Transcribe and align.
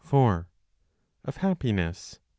Of 1.23 1.37
Happiness, 1.37 2.13
46. 2.13 2.19